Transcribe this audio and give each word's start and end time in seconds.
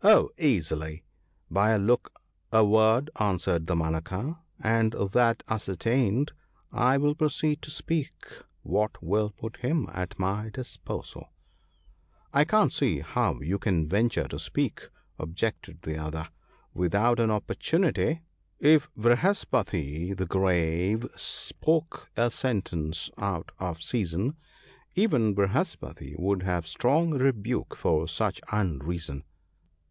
'Oh, 0.02 0.30
easily! 0.38 1.04
by 1.50 1.72
a 1.72 1.78
look, 1.78 2.18
a 2.50 2.64
word/ 2.64 3.10
answered 3.20 3.66
Damanaka;' 3.66 4.38
and 4.58 4.92
that 4.92 5.42
ascertained, 5.46 6.32
I 6.72 6.96
will 6.96 7.14
proceed 7.14 7.60
to 7.60 7.70
speak 7.70 8.14
what 8.62 9.02
will 9.02 9.28
put 9.28 9.58
him 9.58 9.90
at 9.92 10.18
my 10.18 10.48
disposal.'' 10.54 11.28
I 12.40 12.46
can't 12.46 12.72
see 12.72 13.00
how 13.00 13.42
you 13.42 13.58
can 13.58 13.86
venture 13.90 14.26
to 14.28 14.38
speak/ 14.38 14.88
objected 15.18 15.82
the 15.82 15.98
other,' 15.98 16.30
without 16.72 17.20
an 17.20 17.30
opportunity,— 17.30 18.22
64 18.62 18.62
THE 18.62 18.62
BOOK 18.62 18.62
OF 18.62 18.62
GOOD 18.62 18.72
COUNSELS. 18.72 18.74
"If 19.46 19.50
Vrihaspati, 19.50 20.16
the 20.16 20.24
Grave 20.26 21.02
(56), 21.12 21.22
Spoke 21.22 22.10
a 22.16 22.30
sentence 22.30 23.10
out 23.18 23.52
of 23.58 23.82
season, 23.82 24.36
Even 24.94 25.34
Vrihaspati 25.34 26.18
would 26.18 26.42
have 26.44 26.66
Strong 26.66 27.10
rebuke 27.18 27.76
for 27.76 28.08
such 28.08 28.40
unreason." 28.50 29.24